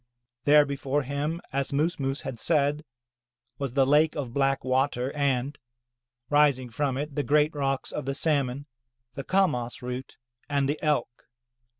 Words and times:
There 0.45 0.65
before 0.65 1.03
him, 1.03 1.41
as 1.53 1.71
Moos 1.71 1.99
Moos 1.99 2.21
had 2.21 2.39
said, 2.39 2.83
was 3.59 3.73
the 3.73 3.85
lake 3.85 4.15
of 4.15 4.33
black 4.33 4.63
water 4.65 5.11
and, 5.13 5.55
rising 6.27 6.71
from 6.71 6.97
it, 6.97 7.13
the 7.13 7.21
giant 7.23 7.53
rocks 7.53 7.91
of 7.91 8.05
the 8.05 8.15
salmon, 8.15 8.65
the 9.13 9.23
kamas 9.23 9.83
root, 9.83 10.17
and 10.49 10.67
the 10.67 10.81
Elk. 10.83 11.27